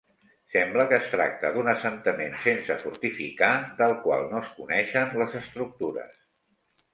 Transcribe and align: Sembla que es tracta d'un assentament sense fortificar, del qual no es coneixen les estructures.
Sembla 0.51 0.85
que 0.91 0.95
es 1.01 1.09
tracta 1.09 1.51
d'un 1.57 1.67
assentament 1.73 2.33
sense 2.45 2.77
fortificar, 2.85 3.51
del 3.83 3.95
qual 4.07 4.25
no 4.33 4.41
es 4.41 4.57
coneixen 4.63 5.15
les 5.21 5.37
estructures. 5.43 6.19